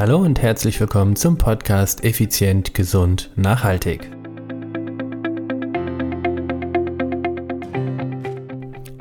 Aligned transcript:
Hallo 0.00 0.16
und 0.16 0.40
herzlich 0.40 0.80
willkommen 0.80 1.14
zum 1.14 1.36
Podcast 1.36 2.04
Effizient, 2.04 2.72
Gesund, 2.72 3.30
Nachhaltig. 3.36 4.10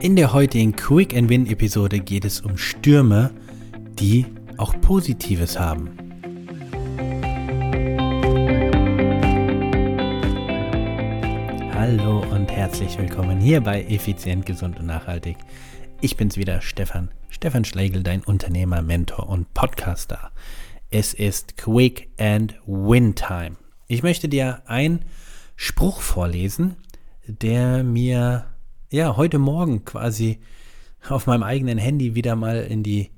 In 0.02 0.18
der 0.18 0.34
heutigen 0.34 0.76
Quick 0.76 1.16
and 1.16 1.30
Win 1.30 1.48
Episode 1.48 2.02
geht 2.02 2.26
es 2.26 2.42
um 2.42 2.58
Stürme, 2.58 3.32
die 3.98 4.26
auch 4.58 4.74
Positives 4.82 5.58
haben. 5.58 5.90
Hallo 11.76 12.26
und 12.30 12.52
herzlich 12.52 12.98
willkommen 12.98 13.40
hier 13.40 13.62
bei 13.62 13.86
Effizient, 13.86 14.46
Gesund 14.46 14.78
und 14.82 14.88
Nachhaltig. 14.88 15.38
Ich 16.02 16.18
bin's 16.18 16.36
wieder, 16.36 16.60
Stefan. 16.60 17.10
Stefan 17.30 17.64
Schlegel, 17.64 18.04
dein 18.04 18.22
Unternehmer, 18.22 18.82
Mentor 18.82 19.30
und 19.30 19.54
Podcaster. 19.54 20.32
Es 20.92 21.14
ist 21.14 21.56
Quick 21.56 22.10
and 22.18 22.56
Win 22.66 23.14
Time. 23.14 23.58
Ich 23.88 24.02
möchte 24.02 24.28
dir 24.28 24.64
einen 24.66 25.06
Spruch 25.56 26.02
vorlesen, 26.02 26.78
der 27.28 27.84
mir 27.84 28.48
ja 28.90 29.16
heute 29.16 29.38
Morgen 29.38 29.86
quasi 29.86 30.40
auf 31.08 31.28
meinem 31.28 31.44
eigenen 31.44 31.78
Handy 31.78 32.16
wieder 32.16 32.36
mal 32.36 32.64
in 32.64 32.82
die 32.82 33.12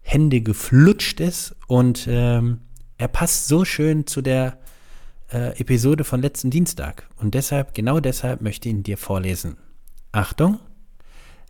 Hände 0.00 0.42
geflutscht 0.42 1.18
ist 1.18 1.56
und 1.66 2.06
ähm, 2.08 2.60
er 2.98 3.08
passt 3.08 3.48
so 3.48 3.64
schön 3.64 4.06
zu 4.06 4.22
der 4.22 4.58
äh, 5.32 5.58
Episode 5.58 6.04
von 6.04 6.22
letzten 6.22 6.50
Dienstag 6.50 7.08
und 7.16 7.34
deshalb, 7.34 7.74
genau 7.74 7.98
deshalb 7.98 8.42
möchte 8.42 8.68
ich 8.68 8.76
ihn 8.76 8.84
dir 8.84 8.96
vorlesen. 8.96 9.56
Achtung, 10.12 10.60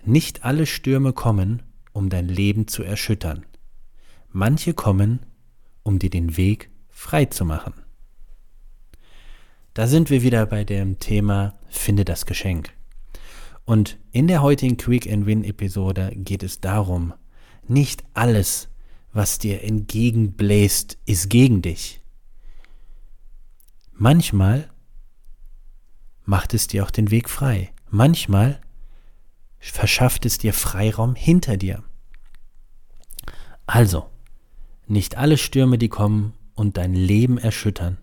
nicht 0.02 0.46
alle 0.46 0.64
Stürme 0.64 1.12
kommen, 1.12 1.62
um 1.92 2.08
dein 2.08 2.28
Leben 2.28 2.68
zu 2.68 2.82
erschüttern. 2.82 3.44
Manche 4.30 4.72
kommen, 4.72 5.26
um 5.82 5.98
dir 5.98 6.10
den 6.10 6.36
Weg 6.36 6.70
frei 6.90 7.24
zu 7.26 7.44
machen. 7.44 7.74
Da 9.74 9.86
sind 9.86 10.10
wir 10.10 10.22
wieder 10.22 10.44
bei 10.46 10.64
dem 10.64 10.98
Thema 10.98 11.58
Finde 11.68 12.04
das 12.04 12.26
Geschenk. 12.26 12.72
Und 13.64 13.98
in 14.10 14.26
der 14.26 14.42
heutigen 14.42 14.76
Quick 14.76 15.10
and 15.10 15.24
Win 15.24 15.44
Episode 15.44 16.12
geht 16.14 16.42
es 16.42 16.60
darum, 16.60 17.14
nicht 17.66 18.04
alles, 18.12 18.68
was 19.12 19.38
dir 19.38 19.62
entgegenbläst, 19.62 20.98
ist 21.06 21.30
gegen 21.30 21.62
dich. 21.62 22.02
Manchmal 23.92 24.68
macht 26.24 26.54
es 26.54 26.66
dir 26.66 26.84
auch 26.84 26.90
den 26.90 27.10
Weg 27.10 27.30
frei. 27.30 27.72
Manchmal 27.88 28.60
verschafft 29.58 30.26
es 30.26 30.38
dir 30.38 30.52
Freiraum 30.52 31.14
hinter 31.14 31.56
dir. 31.56 31.84
Also, 33.66 34.10
nicht 34.86 35.16
alle 35.16 35.38
Stürme, 35.38 35.78
die 35.78 35.88
kommen 35.88 36.34
und 36.54 36.76
dein 36.76 36.94
Leben 36.94 37.38
erschüttern. 37.38 37.98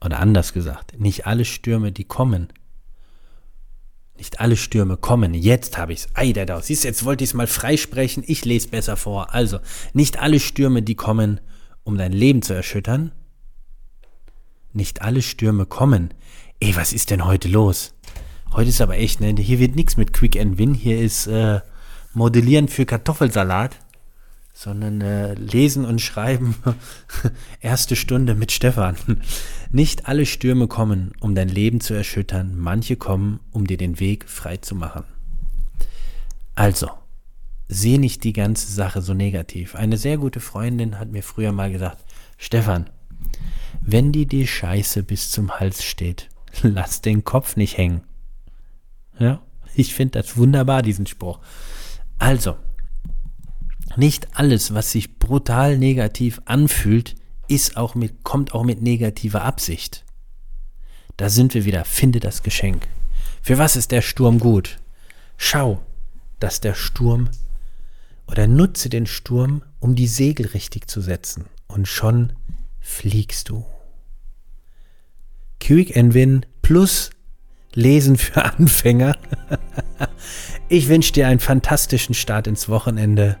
Oder 0.00 0.20
anders 0.20 0.52
gesagt, 0.52 0.98
nicht 0.98 1.26
alle 1.26 1.44
Stürme, 1.44 1.90
die 1.90 2.04
kommen. 2.04 2.48
Nicht 4.16 4.40
alle 4.40 4.56
Stürme 4.56 4.96
kommen. 4.96 5.34
Jetzt 5.34 5.78
habe 5.78 5.92
ich 5.92 6.00
es. 6.00 6.08
Ei, 6.14 6.32
der 6.32 6.46
da. 6.46 6.60
Siehst 6.60 6.84
du, 6.84 6.88
jetzt 6.88 7.04
wollte 7.04 7.22
ich 7.24 7.30
es 7.30 7.34
mal 7.34 7.46
freisprechen. 7.46 8.24
Ich 8.26 8.44
lese 8.44 8.68
besser 8.68 8.96
vor. 8.96 9.32
Also, 9.32 9.60
nicht 9.92 10.18
alle 10.20 10.40
Stürme, 10.40 10.82
die 10.82 10.96
kommen, 10.96 11.40
um 11.84 11.96
dein 11.96 12.12
Leben 12.12 12.42
zu 12.42 12.52
erschüttern. 12.52 13.12
Nicht 14.72 15.02
alle 15.02 15.22
Stürme 15.22 15.66
kommen. 15.66 16.14
Ey, 16.60 16.74
was 16.74 16.92
ist 16.92 17.10
denn 17.10 17.24
heute 17.24 17.48
los? 17.48 17.94
Heute 18.52 18.70
ist 18.70 18.80
aber 18.80 18.96
echt, 18.96 19.20
ne? 19.20 19.34
Hier 19.38 19.60
wird 19.60 19.76
nichts 19.76 19.96
mit 19.96 20.12
Quick 20.12 20.36
and 20.36 20.58
Win. 20.58 20.74
Hier 20.74 21.00
ist 21.00 21.28
äh, 21.28 21.60
Modellieren 22.12 22.66
für 22.66 22.86
Kartoffelsalat 22.86 23.78
sondern 24.58 25.00
äh, 25.02 25.34
lesen 25.34 25.84
und 25.84 26.00
schreiben. 26.00 26.56
Erste 27.60 27.94
Stunde 27.94 28.34
mit 28.34 28.50
Stefan. 28.50 28.96
Nicht 29.70 30.08
alle 30.08 30.26
Stürme 30.26 30.66
kommen, 30.66 31.12
um 31.20 31.36
dein 31.36 31.48
Leben 31.48 31.80
zu 31.80 31.94
erschüttern, 31.94 32.58
manche 32.58 32.96
kommen, 32.96 33.38
um 33.52 33.68
dir 33.68 33.76
den 33.76 34.00
Weg 34.00 34.28
frei 34.28 34.56
zu 34.56 34.74
machen. 34.74 35.04
Also, 36.56 36.90
sehe 37.68 38.00
nicht 38.00 38.24
die 38.24 38.32
ganze 38.32 38.72
Sache 38.72 39.00
so 39.00 39.14
negativ. 39.14 39.76
Eine 39.76 39.96
sehr 39.96 40.18
gute 40.18 40.40
Freundin 40.40 40.98
hat 40.98 41.12
mir 41.12 41.22
früher 41.22 41.52
mal 41.52 41.70
gesagt, 41.70 42.04
Stefan, 42.36 42.90
wenn 43.80 44.10
dir 44.10 44.26
die 44.26 44.48
Scheiße 44.48 45.04
bis 45.04 45.30
zum 45.30 45.60
Hals 45.60 45.84
steht, 45.84 46.30
lass 46.62 47.00
den 47.00 47.22
Kopf 47.22 47.54
nicht 47.54 47.76
hängen. 47.76 48.00
Ja, 49.20 49.40
ich 49.76 49.94
finde 49.94 50.20
das 50.20 50.36
wunderbar, 50.36 50.82
diesen 50.82 51.06
Spruch. 51.06 51.38
Also, 52.18 52.56
nicht 53.98 54.28
alles, 54.38 54.72
was 54.74 54.92
sich 54.92 55.18
brutal 55.18 55.76
negativ 55.76 56.40
anfühlt, 56.44 57.16
ist 57.48 57.76
auch 57.76 57.94
mit, 57.94 58.22
kommt 58.22 58.54
auch 58.54 58.64
mit 58.64 58.82
negativer 58.82 59.42
Absicht. 59.42 60.04
Da 61.16 61.28
sind 61.28 61.52
wir 61.54 61.64
wieder. 61.64 61.84
Finde 61.84 62.20
das 62.20 62.42
Geschenk. 62.42 62.86
Für 63.42 63.58
was 63.58 63.76
ist 63.76 63.90
der 63.90 64.02
Sturm 64.02 64.38
gut? 64.38 64.78
Schau, 65.36 65.82
dass 66.38 66.60
der 66.60 66.74
Sturm 66.74 67.28
oder 68.28 68.46
nutze 68.46 68.88
den 68.88 69.06
Sturm, 69.06 69.62
um 69.80 69.96
die 69.96 70.06
Segel 70.06 70.46
richtig 70.46 70.88
zu 70.88 71.00
setzen. 71.00 71.46
Und 71.66 71.88
schon 71.88 72.32
fliegst 72.80 73.48
du. 73.48 73.64
Quick 75.60 75.96
and 75.96 76.14
Win 76.14 76.46
plus 76.62 77.10
Lesen 77.74 78.16
für 78.16 78.44
Anfänger. 78.56 79.16
ich 80.68 80.88
wünsche 80.88 81.12
dir 81.12 81.26
einen 81.26 81.40
fantastischen 81.40 82.14
Start 82.14 82.46
ins 82.46 82.68
Wochenende. 82.68 83.38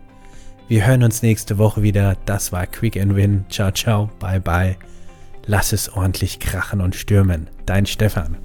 Wir 0.68 0.86
hören 0.86 1.02
uns 1.02 1.22
nächste 1.22 1.56
Woche 1.56 1.82
wieder. 1.82 2.18
Das 2.26 2.52
war 2.52 2.66
Quick 2.66 3.00
and 3.00 3.16
Win. 3.16 3.46
Ciao, 3.48 3.70
ciao, 3.70 4.10
bye, 4.18 4.38
bye. 4.38 4.76
Lass 5.46 5.72
es 5.72 5.88
ordentlich 5.88 6.40
krachen 6.40 6.82
und 6.82 6.94
stürmen. 6.94 7.48
Dein 7.64 7.86
Stefan. 7.86 8.36